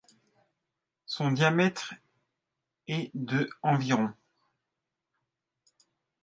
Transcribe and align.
Son 1.05 1.29
diamètre 1.31 1.93
est 2.87 3.11
de 3.13 3.47
environ. 3.61 4.11